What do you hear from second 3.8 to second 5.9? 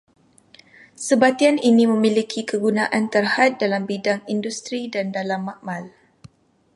bidang industri dan dalam makmal